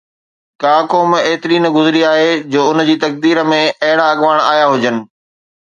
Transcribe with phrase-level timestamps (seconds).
[0.61, 5.03] ڪا قوم ايتري نه گذري آهي جو ان جي تقدير ۾ اهڙا اڳواڻ آيا هجن.